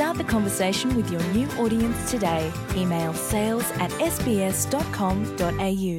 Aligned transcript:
Start 0.00 0.16
the 0.16 0.32
conversation 0.36 0.88
with 0.96 1.08
your 1.14 1.20
new 1.36 1.48
audience 1.62 1.98
today. 2.14 2.42
Email 2.80 3.12
sales 3.32 3.68
at 3.84 3.90
sbs.com.au. 4.14 5.96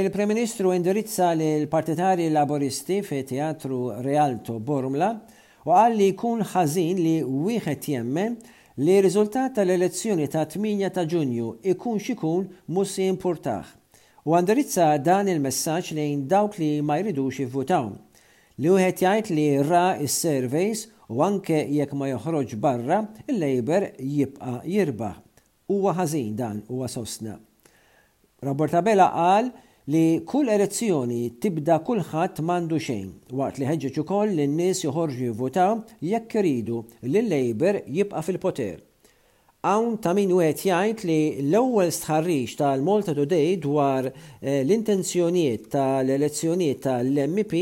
Il-Prem 0.00 0.26
Ministru 0.34 0.72
indirizza 0.74 1.30
li 1.30 1.60
l-partitari 1.64 2.28
laboristi 2.28 3.00
fi 3.02 3.22
teatru 3.22 3.92
Realto 4.02 4.58
Bormla 4.58 5.10
u 5.64 5.70
qal 5.70 5.94
li 6.00 6.08
jkun 6.10 6.42
ħażin 6.52 6.98
li 6.98 7.14
wieħed 7.22 7.86
jemmen 7.92 8.34
li 8.84 8.96
riżultat 9.06 9.54
tal-elezzjoni 9.60 10.26
ta' 10.34 10.42
8 10.48 10.90
ta' 10.98 11.06
Ġunju 11.12 11.48
ikun 11.72 12.02
xikun 12.02 12.50
mussi 12.74 13.06
importaħ 13.06 13.70
u 14.26 14.34
għandirizza 14.34 14.88
dan 14.98 15.30
il-messaġġ 15.30 15.94
lejn 16.00 16.26
dawk 16.26 16.58
li 16.58 16.72
ma 16.82 16.98
jridux 16.98 17.38
jivvutaw 17.44 17.94
li 18.64 18.70
wieħed 18.72 19.02
jgħid 19.04 19.34
li 19.36 19.44
ra 19.68 19.82
is-surveys 20.00 20.86
u 21.12 21.20
anke 21.26 21.58
jekk 21.68 21.92
ma 21.98 22.06
joħroġ 22.14 22.54
barra, 22.60 23.02
il-Labor 23.30 23.88
jibqa' 24.00 24.62
jirbaħ. 24.64 25.16
Huwa 25.70 25.92
ħażin 25.98 26.34
dan 26.38 26.62
huwa 26.70 26.86
sostna. 26.88 27.34
Raborta 28.42 28.78
Abela 28.80 29.08
qal 29.12 29.50
li 29.92 30.22
kull 30.28 30.48
elezzjoni 30.54 31.20
tibda 31.42 31.80
kulħadd 31.86 32.40
m'għandu 32.42 32.78
xejn 32.86 33.10
waqt 33.38 33.60
li 33.60 33.68
ħeġġeġ 33.68 33.98
ukoll 34.02 34.32
li 34.38 34.46
n-nies 34.48 34.82
joħorġu 34.86 35.28
jivvutaw 35.28 35.76
jekk 36.10 36.38
iridu 36.40 36.80
li 37.10 37.20
l-Labor 37.20 37.82
jibqa' 37.98 38.24
fil-poter. 38.26 38.78
Hawn 39.66 39.98
ta' 40.00 40.14
min 40.16 40.32
wieħed 40.32 40.64
jgħid 40.70 41.04
li 41.06 41.18
l-ewwel 41.44 41.92
stħarriġ 41.92 42.56
tal-Malta 42.62 43.12
Today 43.18 43.60
dwar 43.64 44.08
eh, 44.08 44.62
l-intenzjonijiet 44.62 45.68
tal-elezzjonijiet 45.76 46.82
tal-MP 46.86 47.56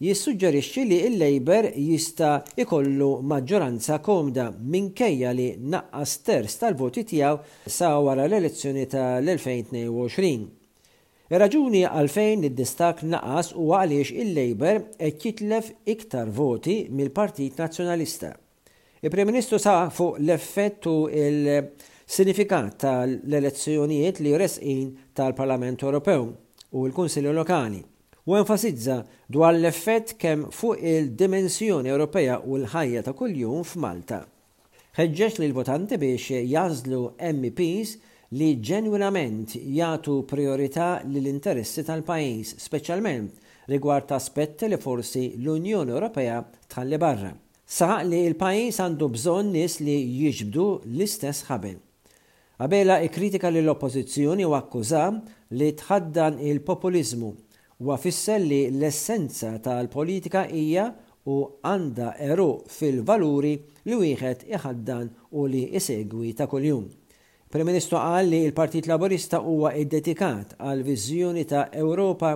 jissuġġerixxi 0.00 0.82
li 0.88 0.96
il 1.06 1.16
lejber 1.20 1.66
jista' 1.76 2.38
ikollu 2.62 3.10
maġġoranza 3.28 3.98
komda 4.00 4.46
minkejja 4.56 5.32
li 5.36 5.50
naqqas 5.60 6.14
terz 6.24 6.54
tal-voti 6.62 7.02
tiegħu 7.04 7.68
sa 7.68 7.90
wara 8.00 8.24
l-elezzjoni 8.24 8.86
tal-2022. 8.94 10.46
Ir-raġuni 11.30 11.82
għalfejn 11.86 12.48
id-distak 12.48 13.04
naqas 13.12 13.52
u 13.60 13.68
għaliex 13.76 14.14
il 14.24 14.32
lejber 14.38 14.80
qed 14.96 15.20
jitlef 15.28 15.68
iktar 15.92 16.32
voti 16.34 16.86
mill-Partit 16.90 17.60
Nazzjonalista. 17.60 18.32
Il-Prim 19.04 19.28
Ministru 19.28 19.60
sa 19.62 19.76
fuq 19.92 20.16
l-effett 20.24 20.88
u 20.90 20.96
il-sinifikat 21.12 22.80
tal-elezzjonijiet 22.88 24.24
li 24.24 24.32
resqin 24.40 24.90
tal-Parlament 25.12 25.84
Ewropew 25.84 26.26
u 26.72 26.88
l-Kunsilju 26.88 27.36
Lokali 27.36 27.84
u 28.24 28.36
enfasizza 28.36 29.04
dwar 29.28 29.54
l-effett 29.54 30.14
kemm 30.18 30.50
fuq 30.52 30.80
il-dimensjoni 30.84 31.88
Ewropea 31.90 32.40
u 32.44 32.58
l-ħajja 32.60 33.02
ta' 33.06 33.14
kuljum 33.16 33.62
f'Malta. 33.64 34.20
Ħeġġeġ 34.98 35.38
li 35.40 35.48
l-votanti 35.48 35.98
biex 36.02 36.40
jażlu 36.52 37.02
MEPs 37.32 37.94
li 38.36 38.50
ġenwinament 38.62 39.54
jagħtu 39.56 40.18
priorità 40.30 41.00
lill 41.08 41.30
interessi 41.30 41.84
tal-pajjiż, 41.86 42.56
speċjalment 42.60 43.46
rigward 43.70 44.12
aspetti 44.16 44.68
li 44.68 44.78
forsi 44.82 45.24
l-Unjoni 45.38 45.94
Ewropea 45.94 46.40
tħalli 46.74 46.98
barra. 47.00 47.32
Saħaq 47.70 48.08
li 48.10 48.20
l-pajis 48.32 48.80
għandu 48.82 49.08
bżon 49.14 49.52
nis 49.54 49.78
li 49.80 49.96
jiġbdu 50.26 50.66
l-istess 50.92 51.46
ħabel. 51.48 51.78
Abela 52.60 52.98
li 53.00 53.60
l-oppozizjoni 53.62 54.44
u 54.44 54.52
akkuża 54.52 55.04
li 55.56 55.70
tħaddan 55.72 56.42
il-populizmu 56.50 57.30
wa 57.80 57.96
li 58.02 58.58
l-essenza 58.76 59.56
tal-politika 59.58 60.42
hija 60.52 60.90
u 61.24 61.36
għanda 61.64 62.14
eru 62.20 62.62
fil-valuri 62.68 63.54
li 63.88 63.96
wieħed 63.96 64.44
iħaddan 64.52 65.08
u 65.30 65.46
li 65.48 65.62
isegwi 65.76 66.34
ta' 66.36 66.46
kuljum. 66.48 66.84
Prim-Ministru 67.50 67.96
qal 67.98 68.28
li 68.28 68.42
l-Partit 68.46 68.84
Laburista 68.86 69.40
huwa 69.40 69.72
iddedikat 69.74 70.58
għal 70.60 70.84
viżjoni 70.86 71.46
ta' 71.50 71.64
Ewropa 71.72 72.34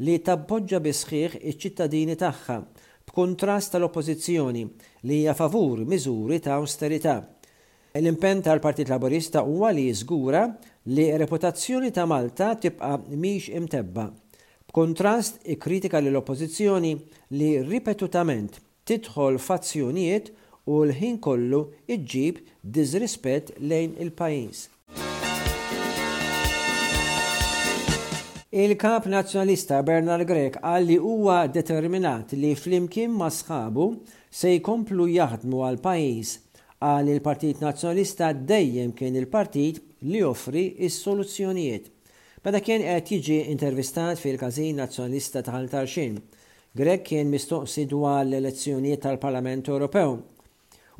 li 0.00 0.16
tabboġġa 0.18 0.80
bisħiħ 0.88 1.38
iċ-ċittadini 1.44 2.16
tagħha 2.20 2.56
b'kuntrast 3.06 3.76
tal-Oppożizzjoni 3.76 4.64
li 5.04 5.18
hija 5.22 5.36
favur 5.38 5.84
miżuri 5.86 6.40
ta' 6.42 6.56
austerità. 6.56 7.20
L-impenn 8.00 8.42
tal-Partit 8.44 8.88
Laburista 8.92 9.44
huwa 9.44 9.70
li 9.76 9.90
żgura 9.92 10.46
li 10.88 11.10
reputazzjoni 11.20 11.92
ta' 11.96 12.08
Malta 12.08 12.54
tibqa' 12.56 12.96
mhix 13.12 13.52
imtebba' 13.60 14.10
F'kontrast 14.76 15.38
ikkritika 15.52 16.02
l 16.04 16.10
oppożizzjoni 16.20 16.90
li 17.38 17.46
ripetutament 17.64 18.58
tidħol 18.90 19.38
fazzjonijiet 19.40 20.26
u 20.68 20.82
l-ħin 20.84 21.14
kollu 21.24 21.60
iġġib 21.94 22.42
disrispett 22.76 23.54
lejn 23.70 23.94
il-pajjiż. 24.04 24.60
Il-kap 28.52 29.08
nazjonalista 29.16 29.80
Bernard 29.82 30.28
Grek 30.28 30.60
li 30.84 31.00
huwa 31.00 31.40
determinat 31.48 32.36
li 32.36 32.52
flimkien 32.60 33.16
ma' 33.16 33.32
sħabu 33.32 33.88
se 34.28 34.52
jkomplu 34.58 35.08
jaħdmu 35.16 35.64
għal 35.70 35.80
pajis 35.88 36.36
għal 36.90 37.14
il-Partit 37.16 37.64
Nazjonalista 37.64 38.34
dejjem 38.34 38.92
kien 38.92 39.16
il-partit 39.22 39.80
li 40.04 40.20
offri 40.20 40.68
is-soluzzjonijiet. 40.84 41.94
Meta 42.46 42.60
kien 42.62 42.78
qed 43.02 43.08
jiġi 43.10 43.36
intervistat 43.50 44.20
fil-każin 44.22 44.76
nazzjonalista 44.78 45.40
ta' 45.42 45.50
ħaltarxin, 45.56 46.20
Grek 46.78 47.00
kien 47.08 47.30
mistoqsi 47.32 47.88
dwar 47.90 48.20
l-elezzjonijiet 48.22 49.00
tal-Parlament 49.02 49.66
Ewropew. 49.72 50.12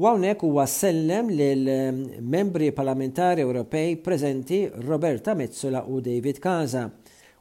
U 0.03 0.09
hawnhekk 0.11 0.43
huwa 0.43 0.65
sellem 0.67 1.31
lil 1.31 1.63
ehm, 1.71 2.01
membri 2.35 2.73
parlamentari 2.75 3.45
Ewropej 3.45 3.93
preżenti 4.03 4.59
Roberta 4.89 5.37
Mezzola 5.39 5.85
u 5.87 6.01
David 6.03 6.41
Kaza 6.43 6.83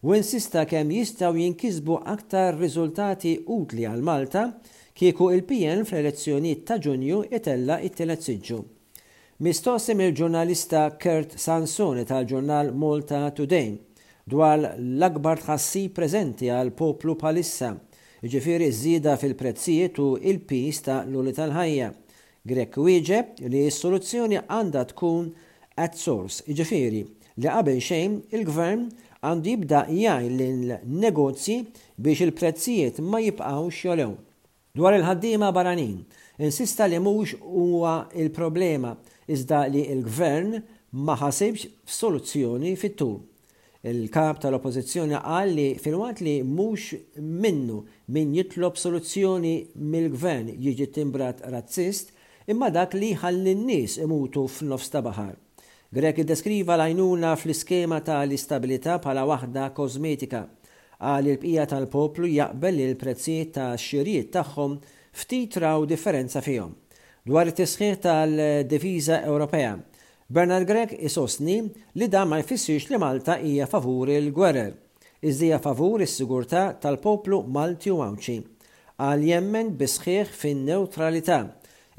u 0.05 0.13
insista 0.13 0.67
kemm 0.69 0.93
jistgħu 0.93 1.41
jinkisbu 1.41 1.97
aktar 2.13 2.59
riżultati 2.61 3.33
utli 3.57 3.89
għal 3.89 4.05
Malta 4.11 4.45
kieku 4.93 5.31
il-PN 5.39 5.81
fl-elezzjonijiet 5.89 6.61
ta' 6.69 6.77
Ġunju 6.77 7.23
itella 7.39 7.81
it 7.89 7.97
tielet 7.97 8.21
siġġu. 8.29 8.61
Mistoqsim 9.49 10.05
il-ġurnalista 10.05 10.91
Kurt 10.93 11.39
Sansone 11.41 12.05
tal-ġurnal 12.13 12.69
Malta 12.85 13.25
Today 13.41 13.73
dwar 14.25 14.57
l-akbar 14.81 15.37
tħassi 15.37 15.83
preżenti 15.93 16.47
għal 16.49 16.71
poplu 16.73 17.13
palissa, 17.21 17.73
ġifiri 18.25 18.71
zida 18.73 19.13
fil-prezzijiet 19.21 19.99
u 20.01 20.15
il-pis 20.17 20.79
ta' 20.87 21.03
l-uli 21.05 21.33
tal-ħajja. 21.37 21.91
Grek 22.49 22.77
wieġeb 22.81 23.43
li 23.53 23.61
s-soluzzjoni 23.69 24.39
għandha 24.41 24.81
tkun 24.91 25.27
at 25.81 25.97
source, 26.01 26.41
ġifiri 26.49 27.03
li 27.03 27.45
qabel 27.45 27.77
xejn 27.81 28.15
il-gvern 28.39 28.87
għandu 29.25 29.51
jibda 29.53 29.83
jgħin 29.93 30.41
l-negozji 30.65 31.59
biex 32.01 32.25
il-prezzijiet 32.25 33.03
ma 33.05 33.21
jibqawx 33.21 33.83
jolew. 33.85 34.15
Dwar 34.75 34.97
il-ħaddima 34.97 35.51
baranin, 35.55 35.99
insista 36.41 36.89
li 36.89 36.97
mhux 36.99 37.37
huwa 37.45 38.07
il-problema 38.17 38.95
iżda 39.31 39.67
li 39.71 39.85
il-gvern 39.93 40.57
ma 41.05 41.13
ħasibx 41.21 41.69
soluzzjoni 41.85 42.73
fit-tul 42.75 43.19
il-kap 43.89 44.39
tal-oppozizjoni 44.43 45.13
qal 45.21 45.51
li 45.53 45.65
fil 45.77 45.97
li 46.25 46.33
mhux 46.43 46.85
minnu 47.43 47.75
min 48.15 48.31
jitlob 48.33 48.77
soluzzjoni 48.81 49.51
mill-gvern 49.77 50.47
jiġi 50.63 50.87
timbrat 50.95 51.43
razzist 51.53 52.09
imma 52.53 52.69
dak 52.73 52.95
li 52.97 53.11
ħalli 53.21 53.53
n-nies 53.57 53.99
imutu 54.01 54.47
f'nofs 54.47 54.89
ta' 54.89 55.01
baħar. 55.05 55.35
Grek 55.95 56.23
iddeskriva 56.25 56.75
lajnuna 56.81 57.35
fl-iskema 57.37 58.01
tal-istabilità 58.05 58.97
bħala 59.03 59.23
waħda 59.29 59.67
kosmetika 59.77 60.41
għal 60.97 61.29
il-bqija 61.35 61.65
tal-poplu 61.71 62.25
jaqbel 62.33 62.73
li 62.79 62.87
l-prezzijiet 62.89 63.53
ta' 63.57 63.69
xirijiet 63.77 64.31
tagħhom 64.35 64.79
ftit 65.21 65.59
raw 65.63 65.85
differenza 65.85 66.41
fihom. 66.41 66.71
Dwar 67.25 67.49
it-tisħiħ 67.51 67.99
tal-diviża 68.03 69.21
Ewropea, 69.29 69.75
Bernard 70.27 70.65
Grek 70.67 70.93
isostni 70.97 71.57
li 71.93 72.07
da 72.09 72.23
ma 72.25 72.39
jfissirx 72.41 72.89
li 72.89 72.97
Malta 72.97 73.35
hija 73.37 73.67
favur 73.69 74.09
il-gwerer, 74.09 74.71
iżdija 75.21 75.59
favur 75.61 76.01
is-sigurtà 76.01 76.63
tal-poplu 76.81 77.43
Malti 77.45 77.93
u 77.93 77.99
Mawċi, 77.99 78.39
għal 78.97 79.25
jemmen 79.27 79.69
bisħiħ 79.77 80.31
fin-neutralità. 80.41 81.37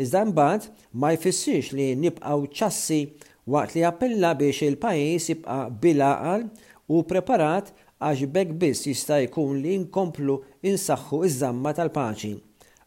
Iżda 0.02 0.24
mbagħad 0.32 0.66
ma 0.98 1.12
jfissirx 1.14 1.70
li 1.78 1.86
nibqgħu 2.02 2.50
ċassi 2.58 2.98
waqt 3.46 3.76
li 3.78 3.86
appella 3.92 4.32
biex 4.42 4.66
il-pajjiż 4.72 5.28
jibqa' 5.32 5.60
bilaqal 5.86 6.48
u 6.90 7.04
preparat 7.12 7.70
għax 8.10 8.26
bekk 8.34 8.58
biss 8.64 8.90
jista' 8.90 9.22
jkun 9.28 9.62
li 9.62 9.78
nkomplu 9.86 10.40
insaħħu 10.66 11.22
iż-żamma 11.30 11.76
tal-paċi. 11.78 12.34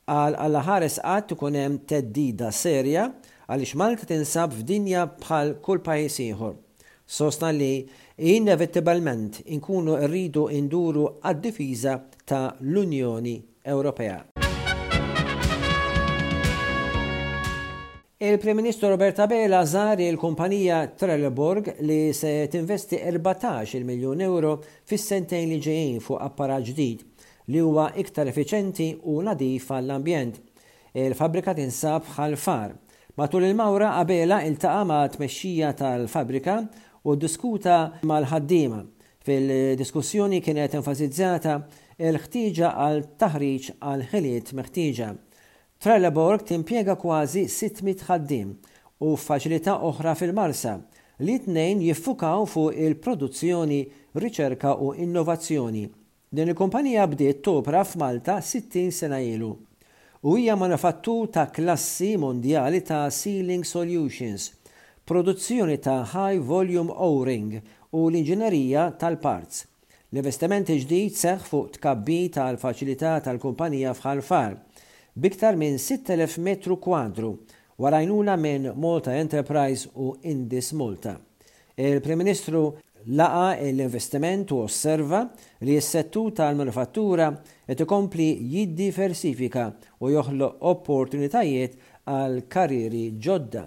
Għal 0.09 0.35
għal 0.43 0.63
ħares 0.67 0.99
qatt 1.07 1.31
ikun 1.37 1.57
hemm 1.63 1.79
teddida 1.87 2.51
serja 2.51 3.07
għaliex 3.49 3.75
Malta 3.81 4.05
tinsab 4.05 4.53
f'dinja 4.53 5.07
bħal 5.23 5.55
kull 5.65 5.79
pajis 5.81 6.19
ieħor. 6.27 6.51
Sosna 7.09 7.49
li 7.55 7.69
inevitabilment 8.33 9.39
inkunu 9.55 9.95
rridu 10.03 10.43
induru 10.53 11.07
għad-difiża 11.25 11.95
ta' 12.29 12.41
l-Unjoni 12.61 13.37
Ewropea. 13.65 14.19
Il-Prim 18.19 18.57
Ministru 18.59 18.89
Roberta 18.91 19.25
Bela 19.31 19.61
żari 19.65 20.05
l-kumpanija 20.11 20.83
Trelleborg 20.99 21.71
li 21.87 21.99
se 22.13 22.33
tinvesti 22.51 22.99
14 23.01 23.81
miljun 23.87 24.21
euro 24.25 24.57
fis-sentejn 24.89 25.47
li 25.53 25.57
ġejjin 25.63 26.01
fuq 26.03 26.21
apparat 26.25 26.67
ġdid 26.67 27.01
li 27.49 27.63
huwa 27.63 27.87
iktar 27.97 28.29
effiċenti 28.29 28.91
u 29.09 29.17
nadif 29.25 29.71
għall-ambjent. 29.71 30.35
Il-fabrika 30.99 31.55
tinsab 31.57 32.05
ħalfar 32.19 32.75
Matul 33.17 33.43
il-mawra 33.43 33.89
qabela 33.97 34.37
taqa 34.57 34.83
ma' 34.85 35.07
tmexxija 35.09 35.73
tal-fabrika 35.73 36.63
u 37.09 37.15
diskuta 37.15 37.91
mal-ħaddiema. 38.05 38.79
Fil-diskussjoni 39.25 40.39
kienet 40.45 40.77
enfasizzata 40.77 41.57
il-ħtiġa 41.97 42.69
għal 42.85 43.01
taħriġ 43.19 43.69
għal 43.81 44.05
ħiliet 44.13 44.53
meħtieġa. 44.55 45.09
Trelleborg 45.81 46.45
timpiega 46.53 46.95
kważi 47.01 47.47
600 47.51 48.05
ħaddim 48.07 48.53
u 49.03 49.15
faċilità 49.19 49.79
oħra 49.89 50.13
fil-Marsa 50.15 50.77
li 51.25 51.39
tnejn 51.45 51.81
jiffukaw 51.89 52.45
fuq 52.47 52.75
il-produzzjoni, 52.87 53.81
riċerka 54.15 54.77
u 54.79 54.93
innovazzjoni. 54.95 55.87
Din 56.31 56.53
il-kumpanija 56.53 57.07
bdiet 57.09 57.41
topra 57.43 57.83
f'Malta 57.83 58.39
60 58.39 58.91
sena 58.95 59.19
ilu 59.19 59.55
u 60.21 60.35
hija 60.37 60.55
manufattur 60.55 61.27
ta' 61.31 61.45
klassi 61.49 62.17
mondjali 62.17 62.81
ta' 62.85 63.09
Sealing 63.11 63.65
Solutions, 63.65 64.51
produzzjoni 65.05 65.77
ta' 65.79 66.03
High 66.05 66.41
Volume 66.43 66.91
O-Ring 66.95 67.61
u 67.91 68.09
l-inġinerija 68.09 68.91
tal-parts. 68.99 69.63
L-investimenti 70.11 70.75
ġdid 70.81 71.15
seħ 71.15 71.45
fuq 71.51 71.77
tkabbi 71.77 72.17
tal-faċilità 72.35 73.13
tal-kumpanija 73.23 73.93
fħalfar, 73.95 74.57
biktar 75.15 75.55
minn 75.57 75.79
6.000 75.79 76.43
metru 76.43 76.75
kwadru, 76.83 77.37
warajnuna 77.79 78.35
minn 78.37 78.67
Malta 78.75 79.15
Enterprise 79.21 79.87
u 79.95 80.11
Indis 80.21 80.73
Malta. 80.75 81.15
Il-Prim 81.79 82.19
Ministru 82.19 82.73
laqa 83.07 83.55
l-investiment 83.67 84.51
u 84.51 84.59
osserva 84.65 85.23
li 85.65 85.77
s-settu 85.81 86.29
tal-manufattura 86.35 87.31
et 87.67 87.79
ikompli 87.79 88.25
jiddiversifika 88.51 89.69
u 90.01 90.09
joħloq 90.13 90.59
opportunitajiet 90.69 91.77
għal 92.09 92.39
karriri 92.49 93.03
ġodda. 93.21 93.63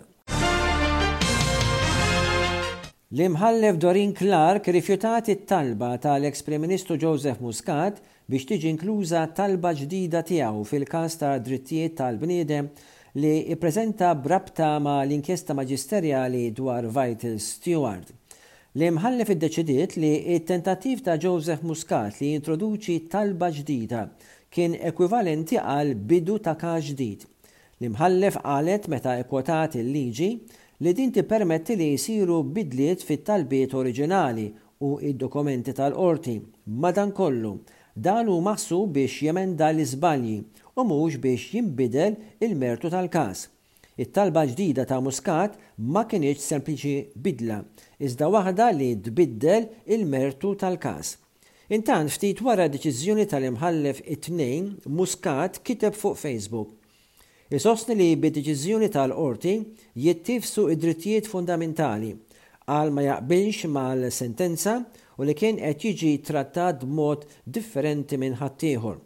L-imħallef 3.12 3.76
Dorin 3.76 4.12
Clark 4.16 4.70
rifjutat 4.72 5.28
it-talba 5.28 5.92
tal-ex 6.00 6.46
Ministru 6.58 6.96
Joseph 6.96 7.40
Muscat 7.44 8.00
biex 8.26 8.46
tiġi 8.48 8.70
inkluża 8.72 9.26
talba 9.36 9.74
ġdida 9.76 10.22
tiegħu 10.24 10.64
fil-każ 10.64 11.16
ta' 11.20 11.34
drittijiet 11.44 11.96
tal-bniedem 11.98 12.70
li 13.20 13.34
ippreżenta 13.52 14.14
brabta 14.14 14.78
ma' 14.80 15.02
l-inkjesta 15.04 15.52
maġisterjali 15.54 16.46
dwar 16.56 16.88
Vital 16.88 17.36
Stewart 17.36 18.08
li 18.80 18.88
mħallef 18.96 19.30
id-deċidiet 19.34 19.96
li 20.00 20.10
il 20.34 20.44
tentativ 20.50 21.00
ta' 21.04 21.16
Joseph 21.20 21.64
Muscat 21.68 22.20
li 22.22 22.28
introduċi 22.38 22.94
talba 23.12 23.50
ġdida 23.52 24.04
kien 24.54 24.76
ekwivalenti 24.90 25.58
għal 25.60 25.90
bidu 26.12 26.38
ta' 26.46 26.54
ka' 26.60 26.78
ġdid. 26.88 27.26
L-imħallef 27.82 28.40
qalet 28.46 28.88
meta 28.92 29.18
ekwotat 29.20 29.76
il-liġi 29.82 30.30
li 30.86 30.94
din 30.96 31.12
permetti 31.28 31.76
li 31.76 31.90
jisiru 31.92 32.38
bidliet 32.56 33.04
fit-talbiet 33.04 33.74
oriġinali 33.76 34.48
u 34.88 34.94
id-dokumenti 35.10 35.74
tal-qorti. 35.78 36.36
Madan 36.66 37.12
kollu, 37.16 37.58
dan 37.94 38.28
u 38.32 38.40
maħsu 38.48 38.86
biex 38.96 39.20
jemenda 39.28 39.68
l-izbalji 39.74 40.38
u 40.78 40.84
mhux 40.88 41.20
biex 41.20 41.52
jimbidel 41.54 42.16
il-mertu 42.40 42.88
tal-kas 42.92 43.48
it-talba 44.02 44.42
ġdida 44.50 44.84
ta' 44.88 44.98
Muscat 45.04 45.54
ma 45.94 46.02
kienieċ 46.10 46.42
sempliċi 46.42 46.94
bidla, 47.24 47.60
iżda 48.02 48.26
waħda 48.34 48.66
li 48.76 48.88
tbiddel 49.06 49.68
il-mertu 49.94 50.54
tal-kas. 50.60 51.14
Intan 51.76 52.10
ftit 52.10 52.42
wara 52.44 52.66
deċiżjoni 52.72 53.26
tal-imħallef 53.30 54.00
it-tnejn 54.16 54.66
Muscat 54.98 55.60
kiteb 55.66 55.96
fuq 56.00 56.18
Facebook. 56.24 56.68
Isosni 57.58 57.94
li 57.98 58.10
bid-deċiżjoni 58.16 58.90
tal-qorti 58.96 59.54
jittifsu 60.06 60.66
id-drittijiet 60.72 61.30
fundamentali 61.30 62.14
għal 62.72 62.92
ma 62.94 63.02
jaqbilx 63.06 63.68
mal-sentenza 63.74 64.76
u 65.18 65.26
li 65.28 65.34
kien 65.36 65.58
qed 65.60 65.82
jiġi 65.86 66.12
trattat 66.28 66.84
b'mod 66.88 67.26
differenti 67.54 68.16
minn 68.18 68.38
ħaddieħor. 68.40 68.98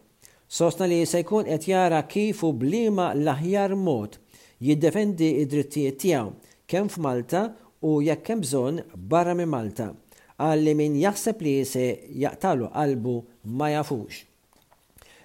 Sostna 0.47 0.87
li 0.87 1.01
se 1.11 1.23
jkun 1.25 1.49
qed 1.51 1.65
jara 1.73 1.99
kif 2.07 2.45
u 2.47 2.53
blima 2.55 3.09
l-aħjar 3.17 3.73
mod 3.75 4.21
jiddefendi 4.65 5.27
id-drittijiet 5.43 5.99
tiegħu 6.03 6.29
kemm 6.73 6.91
f'Malta 6.93 7.43
u 7.89 7.97
jekk 8.05 8.33
hemm 8.33 8.45
bżonn 8.45 8.79
barra 9.13 9.35
minn 9.37 9.51
Malta 9.53 9.91
għalli 10.47 10.75
min 10.79 10.97
jaħseb 11.01 11.43
li 11.45 11.53
se 11.69 11.83
jaqtalu 12.23 12.69
qalbu 12.75 13.15
ma 13.59 13.71
jafux. 13.73 14.19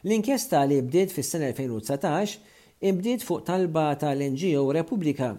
L-inkjesta 0.08 0.64
li 0.66 0.80
bdiet 0.86 1.12
fis-sena 1.14 1.50
2019 1.54 2.40
imbdiet 2.90 3.26
fuq 3.28 3.44
talba 3.48 3.90
tal-NGO 4.02 4.64
Repubblika 4.80 5.34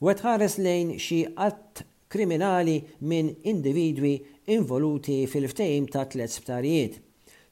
u 0.00 0.08
tħares 0.16 0.56
lejn 0.64 0.94
xi 0.98 1.20
qatt 1.38 1.84
kriminali 2.10 2.80
minn 3.06 3.30
individwi 3.52 4.16
involuti 4.50 5.20
fil-ftejm 5.30 5.84
ta' 5.92 6.06
tliet 6.10 6.32
sptarijiet. 6.34 6.96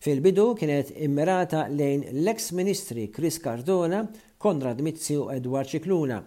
Fil-bidu 0.00 0.54
kienet 0.54 0.92
immirata 1.00 1.64
lejn 1.78 2.04
l-eks 2.22 2.52
ministri 2.54 3.08
Chris 3.10 3.40
Cardona, 3.42 4.04
Konrad 4.38 4.78
Mizzi 4.80 5.16
u 5.18 5.24
Edward 5.34 5.66
Ċikluna. 5.66 6.18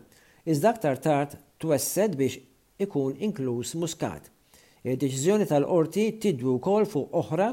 Iżda 0.45 0.73
aktar 0.73 0.99
tard 0.99 1.37
twessed 1.63 2.17
biex 2.19 2.35
ikun 2.83 3.15
inkluż 3.27 3.71
Muscat. 3.79 4.27
Id-deċiżjoni 4.83 5.47
tal-qorti 5.53 6.03
tidwu 6.19 6.57
kol 6.65 6.83
fuq 6.83 7.15
oħra 7.21 7.47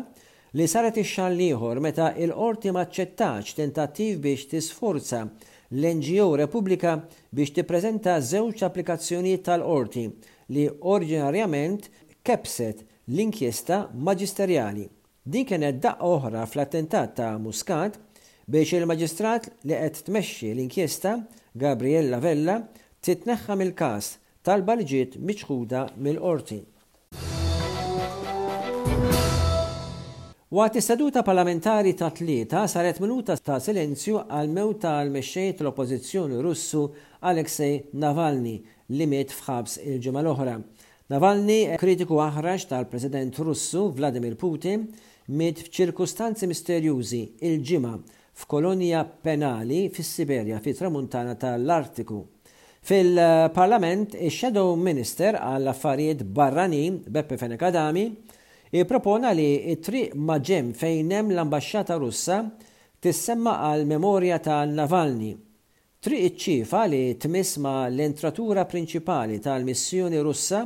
li 0.58 0.66
saret 0.68 0.98
ix-xar 1.04 1.80
meta 1.86 2.10
l 2.18 2.34
qorti 2.34 2.74
maċċettax 2.74 3.54
tentattiv 3.60 4.18
biex 4.26 4.48
tisforza 4.56 5.22
l-NGO 5.70 6.26
Repubblika 6.42 6.96
biex 7.30 7.54
tippreżenta 7.60 8.18
żewġ 8.20 8.66
applikazzjonijiet 8.66 9.46
tal-qorti 9.46 10.08
li 10.50 10.66
oriġinarjament 10.82 11.86
kepset 12.26 12.82
l-inkjesta 13.06 13.76
maġisterjali 13.94 14.90
Din 15.28 15.44
kienet 15.44 15.76
daqqa 15.84 16.06
oħra 16.08 16.46
fl-attentat 16.48 17.10
ta' 17.18 17.32
Muscat 17.42 17.98
biex 18.48 18.78
il-maġistrat 18.78 19.48
li 19.68 19.76
qed 19.76 19.96
tmexxi 20.06 20.52
l-inkjesta 20.54 21.10
Gabriella 21.60 22.16
Vella 22.24 22.54
titneħħa 23.04 23.56
mill-każ 23.60 24.06
talba 24.48 24.76
li 24.78 24.86
ġiet 24.88 25.18
miċħuda 25.20 25.82
mill-qorti. 26.06 26.58
Waqt 30.56 30.78
is-seduta 30.80 31.20
parlamentari 31.28 31.92
ta' 31.92 32.08
tlieta 32.08 32.62
saret 32.74 33.02
minuta 33.04 33.36
ta' 33.50 33.58
silenzju 33.60 34.22
għal 34.30 34.48
mew 34.54 34.72
tal-mexxej 34.84 35.50
l-Oppożizzjoni 35.60 36.40
Russu 36.40 36.86
Aleksej 37.32 37.82
Navalny 38.06 38.54
li 38.96 39.12
miet 39.12 39.36
fħabs 39.36 39.76
il-ġimgħa 39.84 40.24
l-oħra. 40.24 40.56
Navalny 41.12 41.60
kritiku 41.84 42.16
aħraġ 42.30 42.66
tal-President 42.72 43.44
Russu 43.44 43.84
Vladimir 43.98 44.38
Putin 44.40 44.88
miet 45.28 45.58
f'ċirkustanzi 45.60 46.46
misterjużi 46.48 47.18
il-ġimgħa 47.44 47.96
f'Kolonija 48.38 49.00
penali 49.24 49.88
fis-Siberja 49.92 50.60
fit 50.64 50.78
tramuntana 50.80 51.34
tal-Artiku. 51.36 52.20
Fil-Parlament, 52.88 54.14
il-Shadow 54.14 54.72
Minister 54.80 55.36
għall 55.36 55.72
affarijiet 55.74 56.22
barranin 56.22 57.00
Beppe 57.04 57.36
Fenekadami 57.36 58.06
propona 58.88 59.32
li 59.36 59.48
it-triq 59.74 60.16
maġem 60.28 60.72
fejnem 60.76 61.34
l-ambasċata 61.34 61.98
russa 61.98 62.40
tissemma 63.00 63.58
għal 63.68 63.84
memorja 63.86 64.38
ta' 64.40 64.62
Navalni. 64.70 65.34
Triq 66.00 66.24
iċċifa 66.30 66.86
li 66.88 67.02
tmisma 67.20 67.88
l-entratura 67.90 68.64
prinċipali 68.70 69.40
tal-missjoni 69.44 70.20
russa 70.24 70.64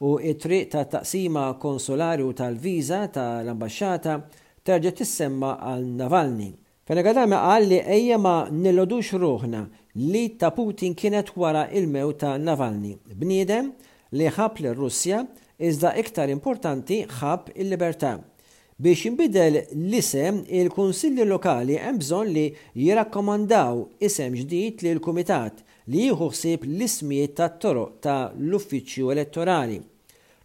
u 0.00 0.18
it-triq 0.20 0.70
ta' 0.70 0.84
taqsima 0.84 1.46
konsolari 1.60 2.24
tal-viza 2.36 3.06
tal-ambasċata 3.12 4.18
terġa' 4.66 4.92
tissemma 4.98 5.54
għal 5.62 5.86
Navalni. 6.02 6.52
Fenegħadame 6.86 7.38
qal 7.40 7.64
li 7.70 7.78
ejja 7.80 8.18
ma 8.20 8.36
nillodux 8.50 9.14
ruħna 9.18 9.62
li 10.04 10.26
ta' 10.38 10.52
Putin 10.54 10.94
kienet 10.94 11.32
wara 11.36 11.66
il-mew 11.72 12.12
ta' 12.20 12.36
Navalni, 12.38 12.96
bniedem 13.16 13.72
li 14.12 14.28
ħab 14.28 14.60
l-Russja 14.60 15.24
iżda 15.58 15.94
iktar 16.02 16.28
importanti 16.28 17.04
ħab 17.08 17.52
il-libertà. 17.56 18.18
Biex 18.76 19.06
imbidel 19.08 19.54
l-isem, 19.72 20.42
il-Kunsilli 20.52 21.24
Lokali 21.24 21.78
hemm 21.80 21.96
bżonn 22.02 22.28
li 22.36 22.46
jirakkomandaw 22.76 23.86
isem 24.04 24.36
ġdid 24.42 24.84
l 24.92 25.00
kumitat 25.00 25.64
li 25.92 26.00
jieħu 26.06 26.26
ħsieb 26.34 26.64
l-ismijiet 26.66 27.34
tat-toroq 27.38 27.92
ta' 28.02 28.30
l-uffiċċju 28.34 29.10
elettorali. 29.14 29.76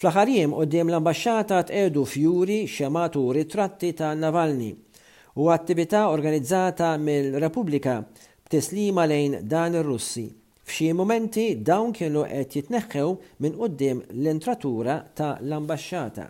Fl-aħarjem 0.02 0.54
qudiem 0.58 0.90
l-ambasċata 0.92 1.62
t-edu 1.70 2.04
fjuri, 2.10 2.60
xematu 2.70 3.24
ritratti 3.38 3.94
ta' 3.94 4.12
Navalni 4.14 4.72
u 5.42 5.48
attività 5.54 6.10
organizzata 6.10 6.92
mill-Repubblika 6.98 7.98
b'tislima 8.02 9.06
lejn 9.08 9.40
dan 9.48 9.80
ir-Russi. 9.80 10.28
F'xi 10.72 10.92
momenti 10.96 11.46
dawn 11.58 11.94
kienu 11.96 12.26
qed 12.30 12.60
jitneħħew 12.60 13.10
minn 13.42 13.58
qudiem 13.58 14.04
l-entratura 14.22 15.00
ta' 15.18 15.36
l-ambasċata. 15.42 16.30